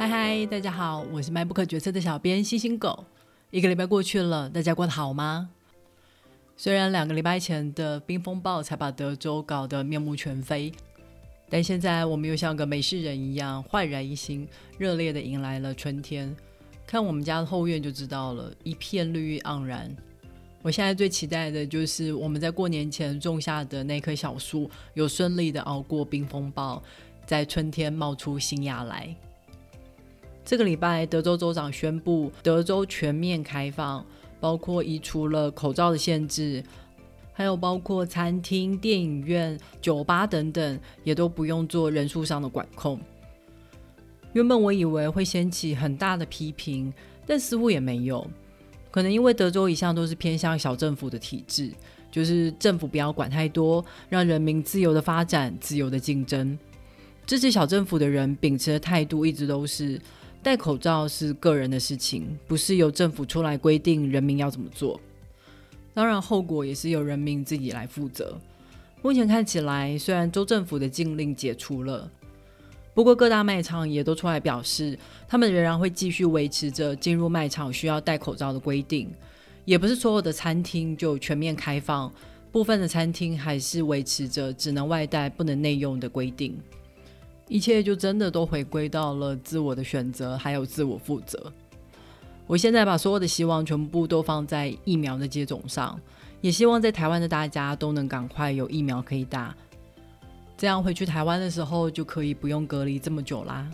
[0.00, 3.04] 嗨嗨，大家好，我是迈不可决策的小编星星狗。
[3.50, 5.50] 一个礼拜过去了，大家过得好吗？
[6.56, 10.72] 虽然两个礼拜前的冰风暴才把德州搞得面目全非，
[11.50, 16.34] 但现在我们又像个没事人一样焕然一新，热烈的迎来了春天。
[16.86, 19.94] 看我们家的后院就知道了，一片绿意盎然。
[20.62, 26.82] 我现在最期待的就是我们在过年前种下的那棵小树，有顺利的熬过冰风暴，
[27.26, 29.14] 在春天冒出新芽来。
[30.50, 34.04] 这个礼拜，德州州长宣布，德州全面开放，
[34.40, 36.60] 包括移除了口罩的限制，
[37.32, 42.98] 还有包括餐厅、电影院、酒吧等等，也都不用做人数上的管控。
[44.32, 46.92] 原本我以为会掀起很大的批评，
[47.24, 48.28] 但似乎也没有。
[48.90, 51.70] 可能因为德州一向都是偏向小政府的体制，
[52.10, 56.58] 就是政府不要管太多，让人民自由的发展、自由的竞争。
[57.24, 59.96] 支持小政府的人秉持的态度一直都是。
[60.42, 64.98] 戴口罩是个人的事情，不是由政府出来规定人民要怎么做。
[65.92, 68.40] 当然，后果也是由人民自己来负责。
[69.02, 72.10] 目前看起来，虽然州政府的禁令解除了，
[72.94, 79.10] 不过各大卖场也都出来表示，他们仍然会继续维持着进入卖场需要戴口罩的规定。
[79.66, 82.10] 也不是所有的餐厅就全面开放，
[82.50, 86.58] 部分的餐厅还是维持着只能外带不能内用的规定。
[87.50, 91.52] 一切就真的都回归到了自我的选择，还有自我负责。
[92.46, 96.00] 我现在把所有的希望全部都放在疫苗的接种上，
[96.40, 99.52] 也希望在台湾的大家都能赶快有疫苗可以打，
[100.56, 103.68] 这样回去台湾的时候就可以不用隔离这么久啦。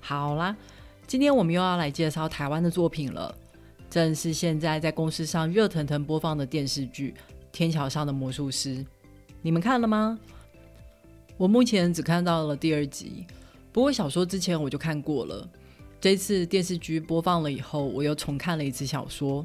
[0.00, 0.56] 好啦，
[1.06, 3.32] 今天我们又要来介绍台湾的作品了，
[3.88, 7.14] 正是现在在公司上热腾腾播放的电视剧
[7.52, 8.78] 《天桥上的魔术师》，
[9.42, 10.18] 你们看了吗？
[11.38, 13.26] 我目前只看到了第二集，
[13.70, 15.46] 不过小说之前我就看过了。
[16.00, 19.44] 这次电视剧播放了以后，我又重看了一次小说。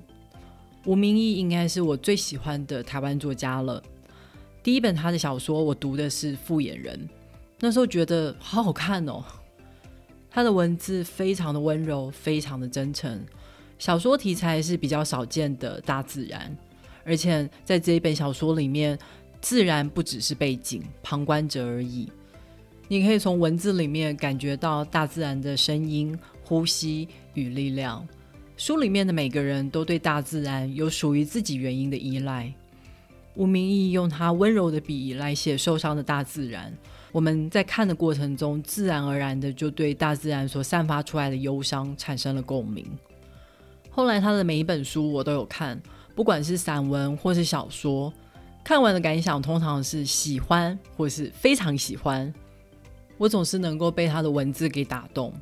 [0.85, 3.83] 吴明义应该是我最喜欢的台湾作家了。
[4.63, 6.97] 第一本他的小说我读的是《复眼人》，
[7.59, 9.21] 那时候觉得好好看哦。
[10.29, 13.21] 他的文字非常的温柔，非常的真诚。
[13.77, 16.55] 小说题材是比较少见的大自然，
[17.03, 18.97] 而且在这一本小说里面。
[19.41, 22.07] 自然不只是背景，旁观者而已。
[22.87, 28.07] 你可以从文字里面感觉到大自然的声音、呼吸与力量。
[28.57, 32.53] 书里面的每个人都对大自然有属于自己原因的依赖。
[33.33, 36.71] 吴明义用他温柔的笔来写受伤的大自然，
[37.13, 42.85] 我们在看的过程中，自然而然的就对大自然所散发出来的忧伤产生了共鸣。
[43.89, 45.81] 后来他的每一本书我都有看，
[46.13, 48.13] 不管是散文或是小说。
[48.63, 52.33] 看完的感想通常是喜欢或是非常喜欢，
[53.17, 55.33] 我总是能够被他的文字给打动。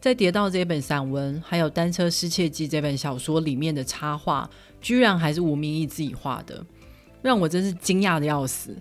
[0.00, 4.48] 在《跌到》这本散文，还有《单车失窃记》这本小说里面的插画，
[4.80, 6.64] 居然还是吴明义自己画的，
[7.22, 8.76] 让我真是惊讶的要死。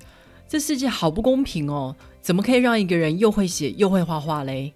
[0.48, 4.74] 这世界好不公平哦，怎么可以让一个人又会写又会画画嘞？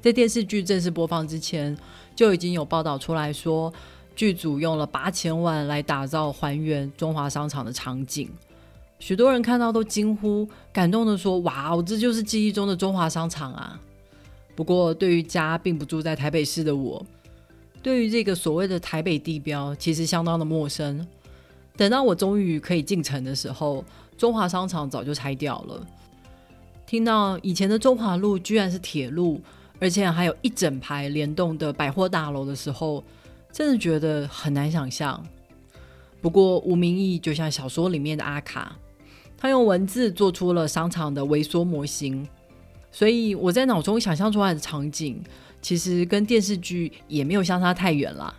[0.00, 1.76] 在电视剧正式播放之前，
[2.14, 3.72] 就已经有报道出来说。
[4.14, 8.28] 剧组用了八千万来打造还原中华商场的场景，
[8.98, 13.80] 许多人看到都惊呼，感动的说：“哇，这就是记忆中的中华商场啊！”
[14.54, 17.04] 不过，对于家并不住在台北市的我，
[17.82, 21.06] 对于这个所谓的台北地标，其实相当的陌生。
[21.76, 23.82] 等到我终于可以进城的时候，
[24.18, 25.86] 中华商场早就拆掉了。
[26.84, 29.40] 听到以前的中华路居然是铁路，
[29.78, 33.02] 而且还有一整排联动的百货大楼的时候，
[33.52, 35.24] 真的觉得很难想象。
[36.20, 38.76] 不过吴明义就像小说里面的阿卡，
[39.36, 42.28] 他用文字做出了商场的微缩模型，
[42.92, 45.22] 所以我在脑中想象出来的场景，
[45.62, 48.34] 其实跟电视剧也没有相差太远啦。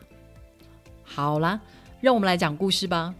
[1.03, 1.59] 好啦，
[1.99, 3.13] 让我们来讲故事吧。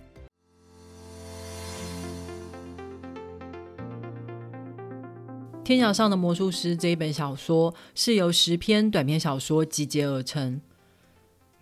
[5.64, 10.60] 《天桥上的魔术师》这一本小说是由十篇短篇小说集结而成。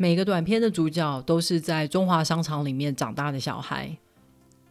[0.02, 3.98] 每个短片的主角都是在中华商场里面长大的小孩，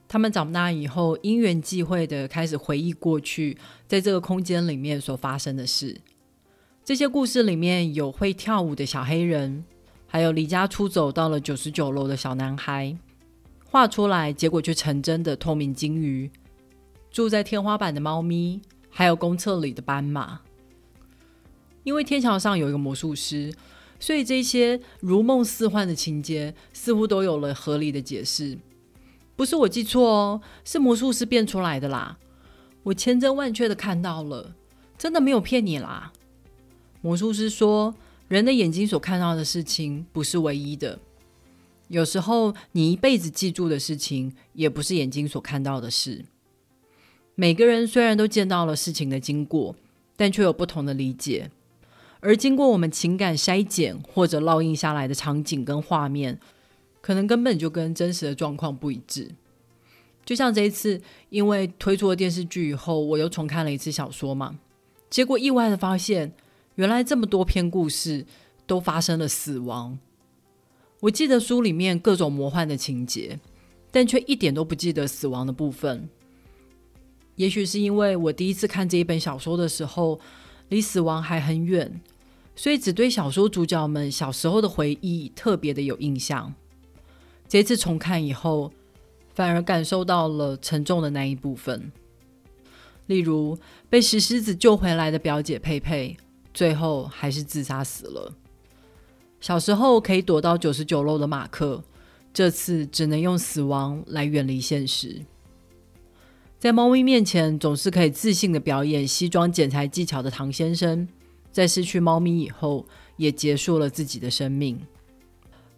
[0.08, 3.54] 他们长大以后因缘际会的开始回忆过去，
[3.86, 6.00] 在这个空间里面所发生的事。
[6.82, 9.62] 这些故事里面有会跳舞的小黑人，
[10.06, 12.96] 还有离家出走到了九十九楼的小男孩，
[13.66, 16.30] 画出来结果却成真的透明金鱼，
[17.10, 20.40] 住在天花板的猫咪，还有公厕里的斑马。
[21.84, 23.52] 因为天桥上有一个魔术师。
[24.00, 28.58] 所以这些如梦似幻的情节似乎都有了合理的解释，
[29.36, 32.18] 不是我记错哦，是魔术师变出来的啦。
[32.84, 34.54] 我千真万确的看到了，
[34.96, 36.12] 真的没有骗你啦。
[37.00, 37.94] 魔术师说
[38.28, 40.98] ：“人的眼睛所看到的事情不是唯一的，
[41.88, 46.24] 有时候你一辈子记住的事情，也不是眼睛所看到的事。
[47.34, 49.76] 每个人虽然都见到了事情的经过，
[50.16, 51.50] 但却有不同的理解。
[52.20, 56.38] 而经过我们情感筛检或者烙印下来的场景跟画面，
[57.00, 59.30] 可能根本就跟真实的状况不一致。
[60.24, 61.00] 就像这一次，
[61.30, 64.58] 因为推出了电视剧以后，我又重看了一次小说嘛，
[65.08, 66.32] 结果意外的发现。”
[66.78, 68.24] 原来这么多篇故事
[68.64, 69.98] 都发生了死亡。
[71.00, 73.40] 我记得书里面各种魔幻的情节，
[73.90, 76.08] 但却一点都不记得死亡的部分。
[77.34, 80.20] 也许是因为我第一次看这一本小说的时候，
[80.68, 82.00] 离死亡还很远，
[82.56, 86.54] 所以只对小说主角们小时候的回忆特别的有印象。
[87.48, 88.72] 这次重看以后，
[89.34, 91.90] 反而感受到了沉重的那一部分，
[93.06, 96.16] 例如被石狮子救回来的表姐佩佩。
[96.54, 98.34] 最后还是自杀死了。
[99.40, 101.84] 小时候可以躲到九十九楼的马克，
[102.34, 105.24] 这次只能用死亡来远离现实。
[106.58, 111.06] 在猫咪面前总是可以自信的表演西装剪裁技巧的唐先生，
[111.52, 112.84] 在失去猫咪以后，
[113.16, 114.80] 也结束了自己的生命。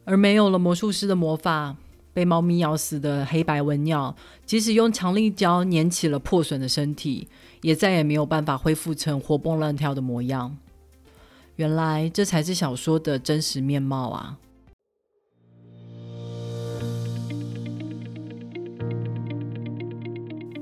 [0.06, 1.76] 而没有了魔术师的魔法，
[2.14, 4.16] 被猫咪咬死的黑白文鸟，
[4.46, 7.28] 即使用强力胶粘起了破损的身体，
[7.60, 10.56] 也再也没有办法恢复成活蹦乱跳的模样。
[11.56, 14.38] 原来这才是小说的真实面貌啊！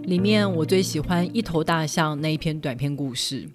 [0.08, 3.46] 里面我最喜欢一头大象那一篇短篇故事。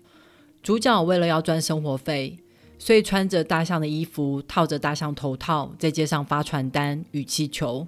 [0.61, 2.37] 主角为了要赚生活费，
[2.77, 7.87] 所以穿着大象的衣服，套着大象头套，在街上发传单与气球。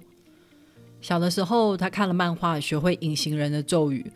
[1.00, 4.10] 小的时候，他看了漫画，学会隐形人的咒语，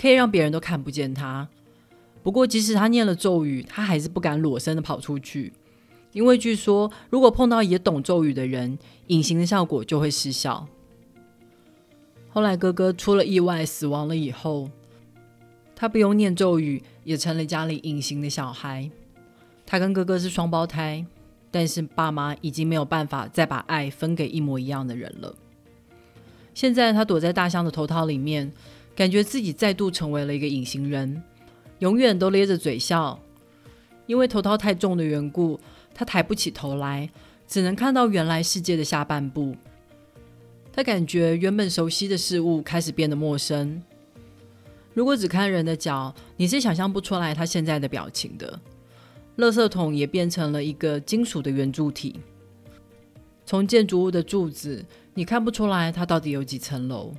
[0.00, 1.48] 可以让别人都看不见他。
[2.22, 5.52] 不过，即使他念了咒语，他还是不敢裸身的跑出去，
[6.12, 8.78] 因为据说如果碰到也懂咒语的人，
[9.08, 10.68] 隐形的效果就会失效。
[12.36, 14.68] 后来哥哥出了意外死亡了以后，
[15.74, 18.90] 他不用念咒语，也成了家里隐形的小孩。
[19.64, 21.06] 他跟哥哥是双胞胎，
[21.50, 25.34] 但是爸妈已经没有办法再把爱分给一模一样的人了。
[26.52, 28.52] 现在他躲在大象的头套里面，
[28.94, 31.22] 感觉自己再度成为了一个隐形人。
[31.78, 33.18] 永远都咧着嘴笑，
[34.04, 35.58] 因为头套太重的缘故，
[35.94, 37.08] 他抬不起头来，
[37.48, 39.56] 只能看到原来世界的下半部。
[40.76, 43.82] 他感觉原本熟悉的事物开始变得陌生。
[44.92, 48.60] 如果只看人的脚，你是想象不出来他现在的表情的。
[49.38, 52.20] 垃圾桶也变成了一个金属的圆柱体。
[53.46, 54.84] 从建筑物的柱子，
[55.14, 57.14] 你看不出来它到底有几层楼。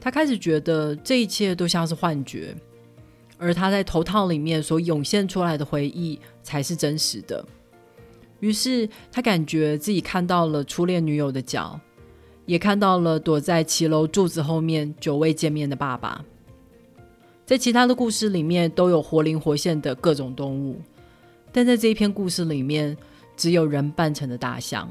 [0.00, 2.52] 他开始觉得这一切都像是幻觉。
[3.36, 7.46] 而他在头套里面所涌现出来的回忆才是真实的。
[8.40, 11.80] 于是他感觉自己看到了初恋女友的脚，
[12.48, 16.24] 也看到了躲在骑楼柱子后面久未见面的爸爸。
[17.44, 20.80] 在其他的故事里面都有活灵活现的各种动物，
[21.52, 22.96] 但在这一篇故事里面，
[23.36, 24.88] 只有人扮成的大象。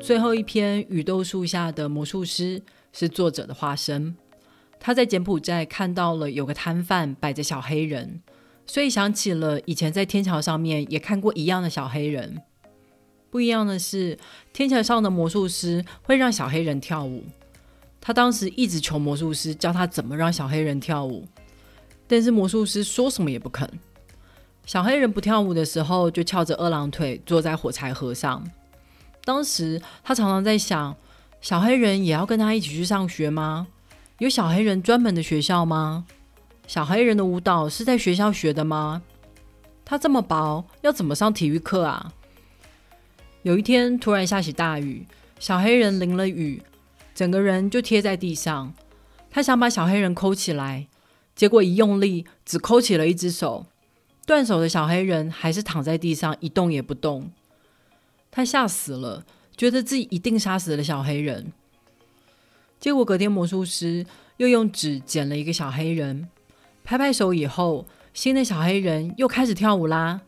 [0.00, 2.58] 最后一篇《雨豆树下的魔术师》
[2.94, 4.16] 是作者的化身。
[4.80, 8.22] 他在柬埔寨看到了有个摊贩摆着小黑人，
[8.64, 12.40] 所以想起了以前在天桥上面也看过一样的小黑人。
[13.30, 14.18] 不一样的是，
[14.52, 17.24] 天桥上的魔术师会让小黑人跳舞。
[18.00, 21.26] 他当时一直求魔术师教他怎么让小黑人跳舞，
[22.06, 23.68] 但是魔术师说什么也不肯。
[24.64, 28.42] 小黑人不跳舞的时候，就翘着二郎腿坐在火柴盒上。
[29.24, 30.96] 当时他常常在想：
[31.40, 33.66] 小黑人也要跟他一起去上学吗？
[34.18, 36.06] 有小黑人专门的学校吗？
[36.66, 39.02] 小黑人的舞蹈是在学校学的吗？
[39.84, 42.12] 他这么薄，要怎么上体育课啊？
[43.48, 45.06] 有一天突然下起大雨，
[45.40, 46.60] 小黑人淋了雨，
[47.14, 48.74] 整个人就贴在地上。
[49.30, 50.86] 他想把小黑人抠起来，
[51.34, 53.64] 结果一用力，只抠起了一只手，
[54.26, 57.30] 断手的小黑人还是躺在地上一动也不动。
[58.30, 59.24] 他吓死了，
[59.56, 61.50] 觉得自己一定杀死了小黑人。
[62.78, 64.04] 结果隔天，魔术师
[64.36, 66.28] 又用纸剪了一个小黑人，
[66.84, 70.20] 拍拍手以后，新的小黑人又开始跳舞啦。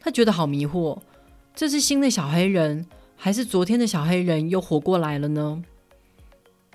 [0.00, 0.98] 他觉得好迷惑，
[1.56, 2.84] 这是新的小黑人，
[3.16, 5.64] 还是昨天的小黑人又活过来了呢？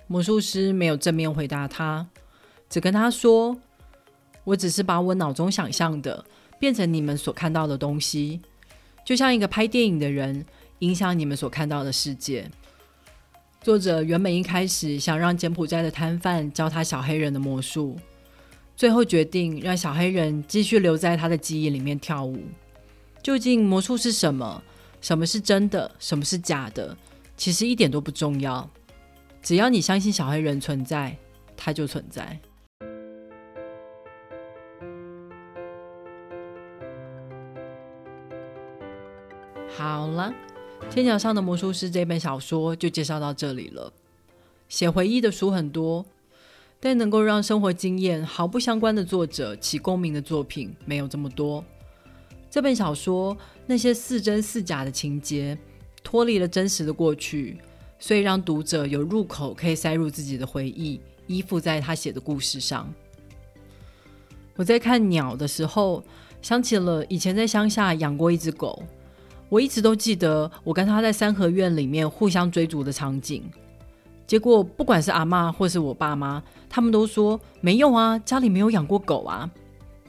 [0.07, 2.07] 魔术师没有正面回答他，
[2.67, 3.55] 只跟他说
[4.43, 6.25] ：“我只是把我脑中想象的
[6.59, 8.41] 变成你们所看到的东西，
[9.05, 10.43] 就像一个拍电影的人
[10.79, 12.49] 影响你们所看到的世界。”
[13.61, 17.99] 作者原本一开始想让柬埔寨的摊贩教他小黑人的魔术，
[18.75, 22.39] 最后决定让小黑人继续留在他的记忆里面跳舞。
[23.21, 24.63] 究竟魔术是什么？
[25.01, 25.91] 什么是真的？
[25.97, 26.95] 什么是假的？
[27.35, 28.69] 其实一点都不重要。
[29.41, 31.17] 只要你相信小黑人存在，
[31.57, 32.39] 他就存在。
[39.75, 40.31] 好了，
[40.93, 43.91] 《天桥上的魔术师》这本小说就介绍到这里了。
[44.69, 46.05] 写回忆的书很多，
[46.79, 51.65] 但能够让生活经验毫不相关的作者起共鸣的作品没有这么多。
[52.49, 53.35] 这本小说
[53.71, 55.57] 那些似真似假的情节，
[56.03, 57.57] 脱离了真实的过去，
[57.99, 62.93] 所以让读者有入口可以塞入自己的回忆，依附在他写的故事上。
[64.57, 66.03] 我在看鸟的时候，
[66.41, 68.83] 想起了以前在乡下养过一只狗。
[69.47, 73.41] 我一直都记得我跟他在三合院里面互相追逐的场景，
[74.27, 79.49] 结果不管是阿妈或是我爸妈，他们都说没有啊，家里没有养过狗啊。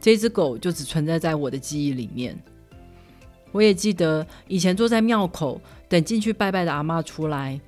[0.01, 2.37] 这只狗就只存在在我的记忆里面。
[3.53, 7.61] 我也记得以前坐在庙口等进去拜拜的阿妈出来，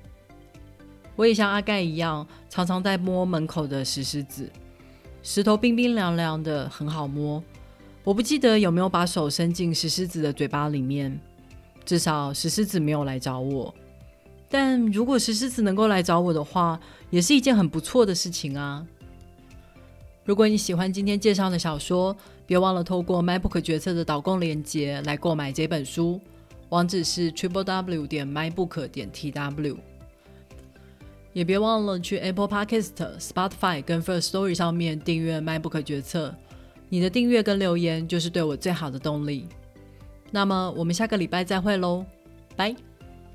[1.15, 4.49] 我也像阿盖一样，常常在摸门口的石狮子，
[5.23, 7.41] 石头冰冰凉凉的，很好摸。
[8.03, 11.19] 我不记得有没有把手伸进石狮子的嘴巴里面。
[11.85, 13.71] 至少石狮子没有来找我，
[14.49, 16.79] 但如果石狮子能够来找我的话，
[17.11, 18.83] 也是一件很不错的事情啊。
[20.25, 22.15] 如果你喜欢今天介绍的小说，
[22.47, 26.19] 别忘了透过 MyBook 决策的导购链接来购买这本书，
[26.69, 29.77] 网址是 triple w 点 mybook 点 tw。
[31.31, 36.33] 也别忘了去 Apple Podcast、Spotify 跟 First Story 上面订阅 MyBook 决策，
[36.89, 39.47] 你的订阅跟留言就是对我最好的动力。
[40.31, 42.03] 那么我们下个礼拜再会喽，
[42.55, 42.75] 拜。